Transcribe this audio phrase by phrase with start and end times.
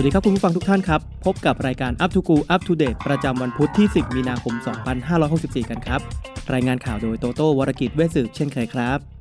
[0.00, 4.54] วัสดีครับคุณผู้ฟังทุกท่านครับ พบกับรายการ Up to Go Up to Date ประจำวันพุธที่ 10 มีนาคม
[5.12, 6.00] 2564 กันครับ
[6.52, 9.17] รายงานข่าวโดยโตโต้วรกิจเวสืบเช่นเคยครับ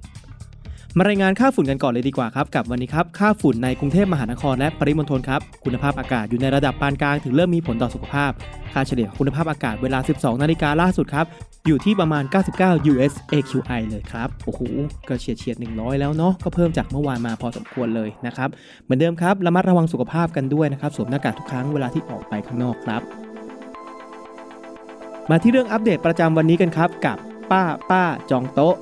[0.95, 8.31] มารายงานค่าฝุ่นกันก่อนเลยดีกว่าครับกับวันนี้ครับค่าฝุ่นในกรุงเทพมหานครและปริมณฑลครับคุณภาพอากาศอยู่ในระดับปานกลางถึงเริ่มมีผลต่อสุขภาพ
[8.73, 11.25] ค่าเฉลี่ยคุณภาพอากาศเวลา 12 นาฬิกาล่าสุดครับ
[11.65, 12.23] อยู่ที่ประมาณ
[12.57, 14.61] 99 US AQI เลยครับ โอ้โห
[15.07, 18.49] ก็เฉียดเฉียด 100 แล้วเนาะ ก็เพิ่มจากเมื่อวานมาพอสมควรเลยนะครับ
[18.83, 23.01] เหมือนเดิมครับ ระมัดระวังสุขภาพกันด้วยนะครับ สวมหน้ากากทุกครั้งเวลาที่ออกไปข้างนอกครับ
[25.29, 27.17] มาที่เรื่องอัปเดตประจำวันนี้กันครับ กับ
[27.51, 28.75] ป้าป้าจองโต๊ะ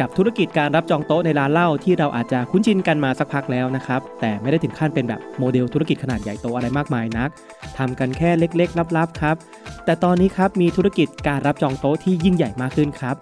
[0.00, 7.30] กับธุรกิจการรับจองโต๊ะในร้านเหล้าที่เราอาจจะคุ้นชินกันมาสักพักแล้วนะครับ แต่ไม่ได้ถึงขั้นเป็นแบบโมเดลธุรกิจขนาดใหญ่โตอะไรมากมายนัก
[7.78, 9.36] ทำกันแค่เล็กๆ ลับๆครับ
[9.84, 13.16] แต่ตอนนี้ครับมีธุรกิจการรับจองโต๊ะที่ยิ่งใหญ่มากขึ้นครับ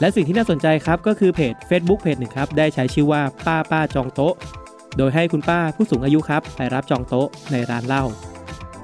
[0.00, 4.34] และสิ่งที่น่าสนใจครับก็คือเพจ Facebook เพจหนึ่งครับได้ใช้ชื่อว่าป้าป้าจองโต๊ะ
[4.96, 8.04] โดยให้คุณป้าผู้สูงอายุครับไปรับจองโต๊ะในร้านเหล้า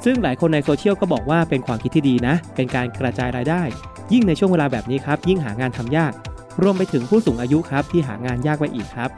[0.04, 3.62] ซึ่งหลายคนในโซเชียลก็บอกว่าเป็นความคิดที่ดีนะ เป็นการกระจายรายได้
[4.12, 6.12] ยิ่งในช่วงเวลาแบบนี้ครับยิ่งหางานทำยาก
[6.62, 9.10] รวมไปถึงผู้สูงอายุครับที่หางานยากไปอีกครับ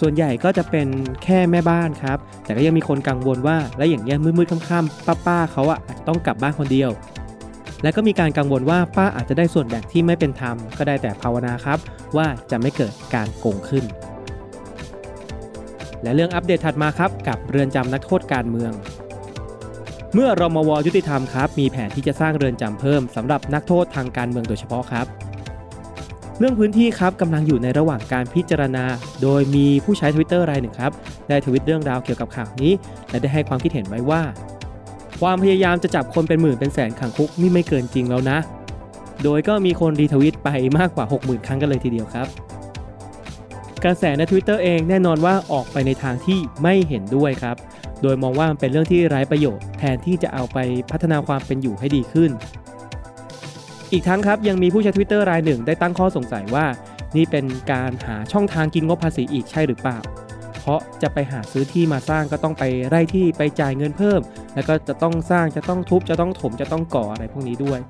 [0.00, 0.88] ส่วนใหญ่ก็จะเป็น
[1.24, 6.90] แค่แม่บ้านครับ แต่ก็ยังมีคนกังวลว่าแล้วอย่างเงี้ยมืดๆค่ำๆป้าๆเขาอะอาจจะต้องกลับบ้านคนเดียว
[7.82, 11.78] และก็มีการกังวลว่าป้าอาจจะได้ส่วนแบ่งที่ไม่เป็นธรรมก็ได้แต่ภาวนาครับ
[12.16, 13.84] ว่าจะไม่เกิดการโกงขึ้น
[16.02, 18.72] และเรื่องอัปเดตถัดมาครับกับเรือนจำนักโทษการเมือง
[20.14, 25.06] เมื่อรมวยุติธรรมครับมีแผนที่จะสร้างเรือนจำเพิ่มสำหรับนักโทษทางการเมืองโดยเฉพาะครับ
[26.42, 28.84] เรื่องพื้นที่ครับกำลังอยู่ในระหว่างการพิจารณา
[29.22, 30.92] โดยมีผู้ใช้ Twitter รายหนึ่งครับ
[31.28, 32.72] ได้ทวิตเรื่องราวเกี่ยวกับข่าวนี้
[33.10, 34.22] และได้ให้ความคิดเห็นไว้ว่า
[35.20, 38.38] ความพยายามจะจับคนเป็นหมื่นเป็นแสนขังคุกนี่ไม่เกินจริงแล้วนะ
[39.22, 40.48] โดยก็มีคนรีทวิตไป
[40.78, 42.26] มากกว่า 60,000 ครั้งกันเลยทีเดียวครับ
[43.84, 47.56] กระแสใน Twitter เองแน่นอนว่าออกไปในทางที่ไม่เห็นด้วยครับ
[48.02, 50.58] โดยมองว่ามันเป็นเรื่องที่ไร้ประโยชน์แทนที่จะเอาไป
[50.90, 52.30] พัฒนาความเป็นอยู่ให้ดีขึ้น
[53.92, 56.66] อีกทั้งครับยังมีผู้ใช้ Twitter รายหนึ่งได้ตั้งข้อสงสัยว่า
[57.16, 59.98] นี่เป็นการหาช่องทางกินงบภาษีอีกใช่หรือเปล่า
[60.60, 64.20] เพราะจะไปหาซื้อที่มาสร้างก็ต้องไปไร่ที่ไปจ่ายเงินเพิ่ม
[64.54, 67.80] แล้วก็จะต้องสร้างจะต้องทุบจะต้องถมจะต้องก่ออะไรพวกนี้ด้วย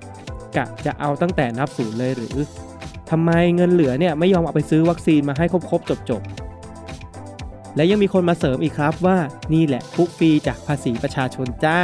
[0.56, 2.36] กะจะเอาตั้งแต่นับศูนย์เลยหรือ
[3.10, 9.18] ทำไมเงินเหลือเนี่ยไม่ยอมเอาไปซื้อวัคซีนมาให้ครบๆจบๆและยังมีคนมาเสริมอีกครับว่า
[9.54, 11.80] นี่แหละคุกฟรีจากภาษีประชาชนจ้า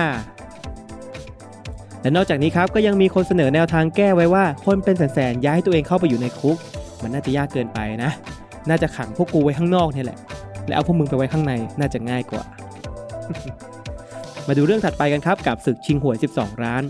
[2.07, 6.57] และนอกจากนี้ครับก็ยังมีคนเสนอแนวทางแก้ไว้ว่า คนเป็นแสนๆย้ายตัวเองเข้าไปอยู่ในคุก
[7.03, 8.13] มันน่าจะยากเกินไปนะ
[8.69, 10.19] น่าจะขังพวกกูไว้ข้างนอกนี่แหละ
[10.67, 12.45] แล้วเอาพวกมึงไปไว้ข้างในน่าจะง่ายกว่า
[14.47, 16.83] มาดูเรื่องถัดไปกันครับกับศึกชิงหวย 12 ร้าน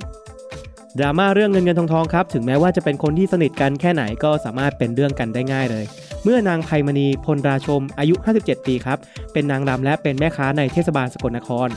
[0.98, 5.84] ดราม่าเรื่องเงินเงินทองทองครับถึงแม้ว่าจะเป็นคนที่สนิทกันแค่ไหนก็สามารถเป็นเรื่องกันได้ง่ายเลย
[6.22, 8.98] เมื่อนางไพมณีพลราชมอายุ 57 ปีครับ
[9.32, 11.70] เป็นนางรำและเป็นแม่ค้าในเทศบาลสกลนคร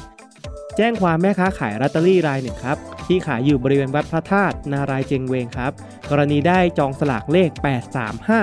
[0.81, 5.71] แจ้งความแม่ค้าขายลอตเตอรี่รายหนึ่งครับ ที่ขายอยู่บริเวณวัดพระธาตุนารายเจงเวงครับ
[6.09, 7.49] กรณีได้จองสลากเลข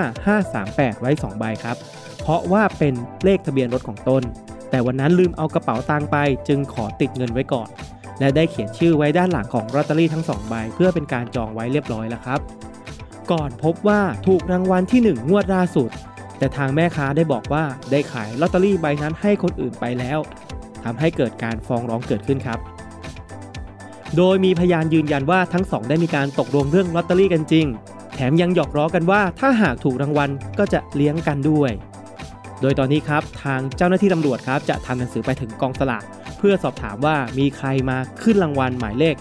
[0.03, 1.77] 835538 ไว้ 2 ใบครับ
[2.21, 2.93] เพราะว่าเป็น
[3.23, 4.23] เลขทะเบียนรถของตน
[4.69, 6.17] แต่วันนั้นลืมเอากระเป๋าตังค์ไป
[6.47, 7.69] จึงขอติดเงินไว้ก่อน
[8.19, 12.39] และได้เขียนชื่อไว้ด้านหลังของลอตเตอรี่ทั้ง 2 ใบ เพื่อเป็นการจองไว้เรียบร้อยแล้วครับ
[13.31, 15.89] ก่อนพบว่าถูกรางวัลที่ 1 งวดล่าสุด
[16.37, 20.19] แต่ทางแม่ค้าได้บอกว่าได้ขายลอตเตอรี่ใบนั้นให้คนอื่นไปแล้ว
[20.83, 22.59] ทำให้เกิดการฟ้องร้องเกิดขึ้นครับ
[24.17, 27.65] โดยมีพยานยืนยันว่าทั้งสองได้มีการตกลงเรื่องลอตเตอรี่กันจริง
[28.15, 30.29] แถมยังหยอกล้อกันว่าถ้าหากถูกรางวัล
[30.59, 31.71] ก็จะเลี้ยงกันด้วย
[32.61, 36.03] โดยตอนนี้ครับทางเจ้าหน้าที่ตำรวจครับจะทำหนังสือไปถึงกองสลาก
[36.37, 39.15] เพื่อสอบถามว่ามีใครมาขึ้นรางวัลหมายเลข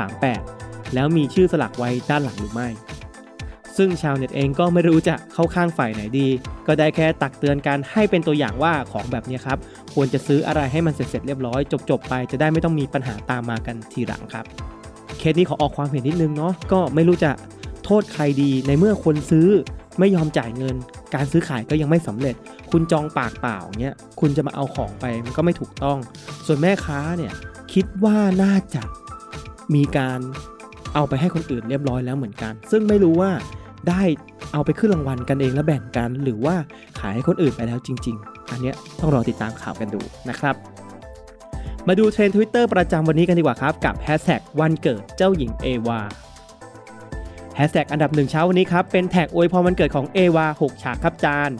[0.00, 2.68] 835538 แล้วมีชื่อสลักไว้ด้านหลังหรือไม่
[3.78, 6.28] ซึ่งชาวเน็ตเองก็ไม่รู้จะเข้าข้างฝ่ายไหนดี
[6.66, 9.58] ก็ได้แค่ตักเตือนกันให้เป็นตัวอย่างว่าของแบบนี้ครับ
[9.94, 11.60] ควรจะซื้ออะไรให้มันเสร็จเรียบร้อย
[11.90, 14.44] จบๆไปจะได้ไม่ต้องมีปัญหาตามมากันทีหลังครับ
[15.18, 17.30] เคสนี้ขอออกความเห็นนิดนึงเนาะก็ไม่รู้จะ
[17.84, 19.48] โทษใครดีในเมื่อคนซื้อ
[19.98, 20.76] ไม่ยอมจ่ายเงิน
[21.14, 22.36] การซื้อขายก็ยังไม่สำเร็จ
[22.70, 25.98] คุณจองปากเปล่าเงี้ยคุณจะมาเอาของไปมันก็ไม่ถูกต้อง
[26.46, 27.32] ส่วนแม่ค้าเนี่ย
[27.72, 28.82] คิดว่าน่าจะ
[29.74, 30.20] มีการ
[30.94, 33.30] เอาไปให้คนอื่นเรียบร้อยแล้วเหมือนกัน ซึ่งไม่รู้ว่า
[33.88, 34.02] ได้
[34.52, 36.54] เอาไปขึ้นรางวัลกันเองแล้วแบ่งกัน หรือว่า
[36.98, 40.54] ขายให้คนอื่นไปแล้วจริง ๆ อันเนี้ยต้องรอติดตามข่าวกันดูนะครับ
[41.88, 46.00] มาดูเทรนด์ Twitter ประจำวันนี้กันดีกว่าครับ กับแฮชแท็กวันเกิดเจ้าหญิงเอวา
[47.56, 51.50] แฮชแท็กอันดับหนึ่งเช้าวันนี้ครับ เป็นแท็กอวยพรวันเกิดของเอวา6ฉากครับจาน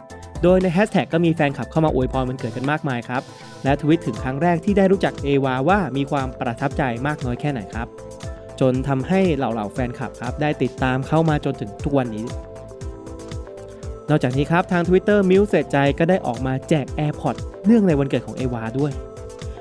[0.43, 3.23] โดยในแฮชแท็กก็มีแฟนคลับเข้ามาอวยพรวันเกิดกันมากมายครับ
[3.65, 7.89] และทวิตถึงครั้งแรกที่ได้รู้จักเอวาว่ามีความประทับใจมากน้อยแค่ไหนครับ
[8.61, 12.27] จนทำให้เหล่าๆแฟนคลับครับได้ติดตามเข้ามาจนถึงทุกวันนี้
[14.11, 18.93] นอกจากนี้ครับทาง Twitter มิวเสร็จใจก็ได้ออกมาแจก AirPods เนื่องในวันเกิดของเอวาด้วย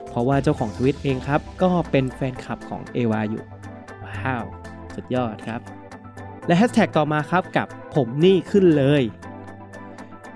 [0.10, 3.44] เพราะว่าเจ้าของทวิตเองครับ ก็เป็นแฟนคลับของเอวาอยู่
[4.04, 4.44] ว้าว
[4.96, 5.62] สุดยอดครับ
[6.48, 9.04] และแฮชแท็กต่อมาครับกับผมนี่ขึ้นเลย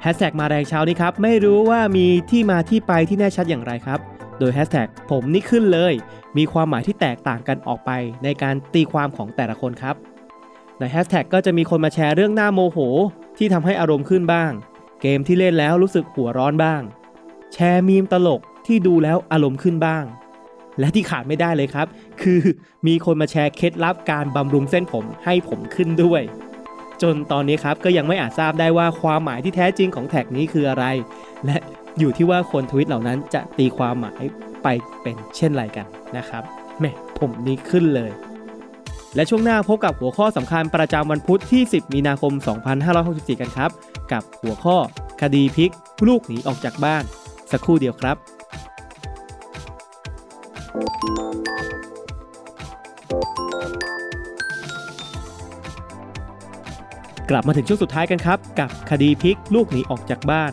[0.01, 3.99] แฮชแท็กมาแรงเช้านี้ครับไม่รู้ว่ามีที่มาที่ไปที่แน่ชัดอย่างไรครับ
[4.39, 5.93] โดยแฮชแท็กผมนี่ขึ้นเลย
[6.37, 7.91] มีความหมายที่แตกต่างกันออกไป
[8.23, 9.95] ในการตีความของแต่ละคนครับ
[10.79, 12.77] ในแฮชแท็กก็จะมีคนมาแชร์เรื่องหน้าโมโห
[13.37, 14.51] ที่ทำให้อารมณ์ขึ้นบ้าง
[15.01, 16.81] เกมที่เล่นแล้วรู้สึกหัวร้อนบ้าง
[17.53, 20.03] แชร์มีมตลกที่ดูแล้วอารมณ์ขึ้นบ้าง
[20.79, 21.87] และที่ขาดไม่ได้เลยครับ
[22.21, 22.41] คือ
[22.87, 26.21] มีคนมาแชร์เคล็ดลับการบำรุงเส้นผมให้ผมขึ้นด้วย
[27.01, 30.85] จนตอนนี้ครับก็ยังไม่อาจทราบได้ว่าความหมายที่แท้จริงของแท็กนี้คืออะไร
[31.45, 31.57] และ
[31.99, 34.23] อยู่ที่ว่าคนทวิตเหล่านั้นจะตีความหมาย
[34.63, 34.67] ไป
[35.01, 36.43] เป็นเช่นไรกันนะครับ
[36.79, 38.11] แม่ผมนี้ขึ้นเลย
[39.15, 42.33] และช่วงหน้าพบกับหัวข้อสำคัญประจำวันพุธที่ 10 มีนาคม
[42.87, 43.71] 2564 กันครับ
[44.11, 44.77] กับหัวข้อ
[45.21, 45.71] คดีพลิก
[46.07, 47.03] ลูกหนีออกจากบ้าน
[47.51, 48.17] สักครู่เดียวครับ
[57.29, 60.51] กลับมาถึงช่วงสุดท้ายกันครับ กับคดีพลิก ลูกหนีออกจากบ้าน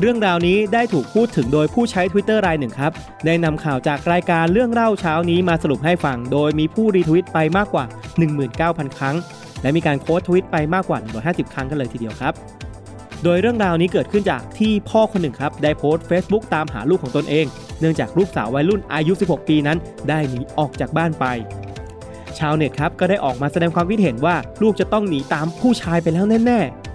[0.00, 2.92] เรื่องราวนี้ได้ถูกพูดถึงโดยผู้ใช้ Twitter รายหนึ่งครับ
[3.26, 7.84] ได้นำข่าวจากรายการเรื่องเล่าเช้านี้มาสรุปให้ฟัง โดยมีผู้รีทวิตไปมากกว่า
[8.40, 9.16] 19,000 ครั้ง
[9.62, 10.98] และมีการโค้ดทวิตไปมากกว่า
[11.46, 12.34] 150 ครั้งกันเลยทีเดียวครับ
[13.24, 17.46] โดยเรื่องราวนี้เกิดขึ้นจากที่พ่อคนหนึ่งครับ ได้โพสต์ Facebook ตามหาลูกของตนเอง
[17.80, 19.78] เนื่องจากลูกสาววัยรุ่นอายุ 16 ปีนั้น
[20.08, 21.24] ได้หนีออกจากบ้านไป
[22.38, 26.85] ชาวเน็ตครับก็ได้ออกมาแสดงความคิดเห็นว่าลูกจะต้องหนีตามผู้ชายไปแล้วแน่ๆ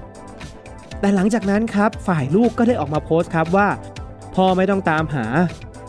[1.02, 3.68] แต่หลังจากนั้นครับ ฝ่ายลูกก็ได้ออกมาโพสต์ครับว่า
[4.36, 5.26] พ่อไม่ต้องตามหา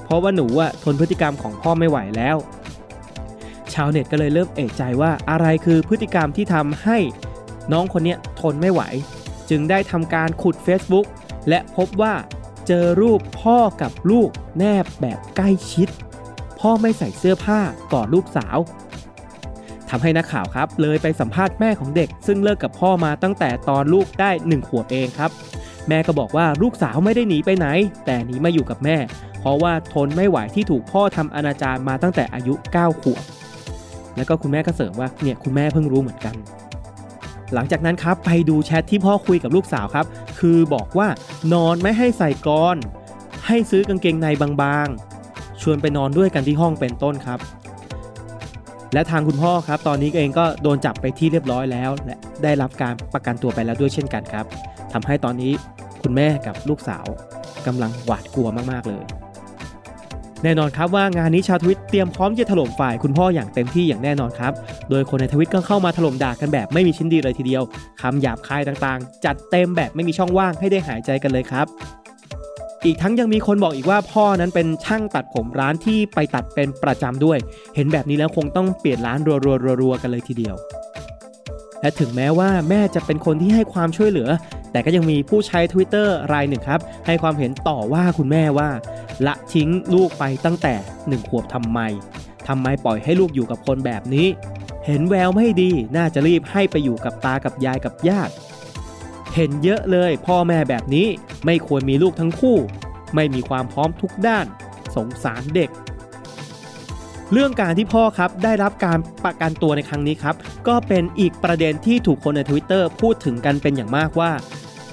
[0.04, 2.36] เพราะว่าหนูอะทนพฤติกรรมของพ่อไม่ไหวแล้ว
[3.72, 6.98] ชาวเน็ตก็เลยเริ่มเอะใจว่าอะไรคือพฤติกรรมที่ทำให้
[7.72, 8.82] น้องคนเนี้ยทนไม่ไหว
[9.50, 11.06] จึงได้ทำการขุด Facebook
[11.48, 12.14] และพบว่า
[12.66, 14.28] เจอรูปพ่อกับลูก
[14.58, 15.88] แนบแบบใกล้ชิด
[16.60, 17.60] พ่อไม่ใส่เสื้อผ้า
[17.92, 18.58] กอดลูกสาว
[19.94, 25.30] ทำให้นักข่าวครับ เลยไปสัมภาษณ์แม่ของเด็ก ซึ่งเลิกกับพ่อมาตั้งแต่ตอนลูกได้หนึ่งขวบเองครับ
[25.88, 27.66] แม่ก็บอกว่าลูกสาวไม่ได้หนีไปไหน
[28.06, 28.96] แต่หนีมาอยู่กับแม่
[29.40, 33.22] เพราะว่าทนไม่ไหวที่ถูกพ่อทำอนาจารมาตั้งแต่อายุ 9 ขวบ
[34.16, 36.34] แล้วก็คุณแม่ก็เสริมว่าเนี่ยคุณแม่เพิ่งรู้เหมือนกัน
[37.54, 40.06] หลังจากนั้นครับไปดูแชทที่พ่อคุยกับลูกสาวครับ
[40.40, 41.08] คือบอกว่า
[41.52, 42.76] นอนไม่ให้ใส่กรอน
[43.46, 44.26] ให้ซื้อกางเกงใน
[44.62, 47.40] บางๆ ชวนไปนอนด้วยกันที่ห้องเป็นต้นครับ
[48.92, 54.44] และทางคุณพ่อครับ ตอนนี้เองก็โดนจับไปที่เรียบร้อยแล้ว และได้รับการประกันตัวไปแล้วด้วยเช่นกันครับ
[54.92, 55.52] ทำให้ตอนนี้
[56.02, 57.06] คุณแม่กับลูกสาว
[57.66, 59.04] กำลังหวาดกลัวมากๆเลย
[60.44, 64.52] แน่นอนครับว่างานนี้ชาวทวิตเตรียมพร้อมจะถล่มฝ่ายคุณพ่ออย่างเต็มที่อย่างแน่นอนครับ
[64.90, 67.62] โดยคนในทวิตก็เข้ามาถล่มด่ากันแบบไม่มีชิ้นดีเลยทีเดียว
[68.02, 71.66] คำหยาบคายต่างๆ จัดเต็มแบบไม่มีช่องว่างให้ได้หายใจกันเลยครับ
[72.84, 77.38] อีกทั้งยังมีคนบอกอีกว่าพ่อนั้นเป็นช่างตัดผมร้านที่ไปตัดเป็นประจำด้วย
[77.74, 80.56] เห็นแบบนี้แล้วคงต้องเปลี่ยนร้านรัวๆๆกันเลยทีเดียว
[81.80, 84.28] และถึงแม้ว่าแม่จะเป็นคนที่ให้ความช่วยเหลือ
[84.72, 88.68] แต่ก็ยังมีผู้ใช้ Twitter รายหนึ่งครับ ให้ความเห็นต่อว่าคุณแม่ว่า
[89.26, 90.74] ละทิ้งลูกไปตั้งแต่
[91.08, 91.80] หนึ่งขวบทำไม
[92.48, 94.26] ทำไมปล่อยให้ลูกอยู่กับคนแบบนี้
[94.86, 98.32] เห็นแววไม่ดีน่าจะรีบให้ไปอยู่กับตากับยายกับญาติ
[99.34, 101.06] เห็นเยอะเลยพ่อแม่แบบนี้
[101.44, 102.56] ไม่ควรมีลูกทั้งคู่
[103.14, 104.46] ไม่มีความพร้อมทุกด้าน
[104.96, 105.70] สงสารเด็ก
[107.32, 110.34] เรื่องการที่พ่อครับได้รับการประกันตัวในครั้งนี้ครับ
[110.68, 114.32] ก็เป็นอีกประเด็นที่ถูกคนใน Twitter พูดถึงกันเป็นอย่างมากว่า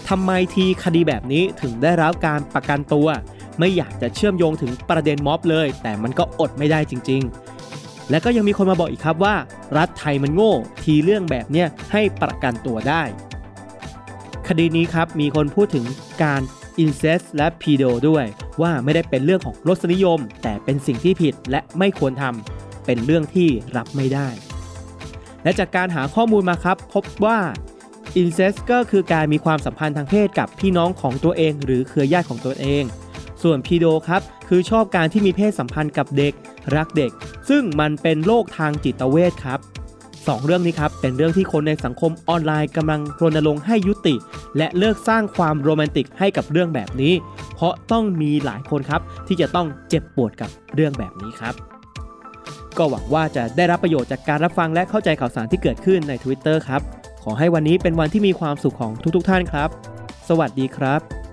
[0.10, 3.08] ทำไมทีคดีแบบนี้ถึงได้รับการประกันตัว
[3.60, 7.22] ไม่อยากจะเชื่อมโยงถึงประเด็นม็อบเลย แต่มันก็อดไม่ได้จริง
[7.66, 9.36] ๆ และก็ยังมีคนมาบอกอีกครับว่า
[9.78, 10.54] รัฐไทยมันโง่
[10.84, 13.04] ทีเรื่องแบบเนี้ยให้ประกันตัวได้
[14.50, 15.86] คดีนี้ครับมีคนพูดถึง
[16.24, 16.42] การ
[16.80, 18.26] อินเซสและพีโดด้วย
[18.62, 24.28] ว่าไม่ได้เป็นเรื่องของรสนิยม แต่เป็นสิ่งที่ผิดและไม่ควรทำเป็นเรื่องที่รับไม่ได้
[25.44, 27.40] และจากการหาข้อมูลมาครับ พบว่า
[28.16, 32.84] อินเซสก็คือการมีความสัมพันธ์ทางเพศกับพี่น้องของตัวเอง หรือเครือญาติของตัวเอง
[33.44, 36.34] ส่วนพีโดครับคือชอบการที่มีเพศสัมพันธ์กับเด็ก
[36.76, 37.12] รักเด็ก
[37.50, 39.60] ซึ่งมันเป็นโรคทางจิตเวชครับ
[40.28, 44.16] สองเรื่องนี้ครับเป็นเรื่องที่คนในสังคมออนไลน์กำลังรณรงค์ให้ยุติ
[44.58, 47.14] และเลิกสร้างความโรแมนติกให้กับเรื่องแบบนี้
[47.56, 51.54] เพเพราะต้องมีหลายคนครับที่จะต้องเจ็บปวดกับเรื่องแบบนี้ครับ
[52.78, 56.82] ก็หวังว่าจะได้รับประโยชน์จากการรับฟังและเข้าใจข่าวสารที่เกิดขึ้นใน Twitter ครับ
[57.24, 59.70] ขอให้วันนี้เป็นวันที่มีความสุขของทุกๆทท่านครับ
[60.30, 61.29] สวัสดีครับ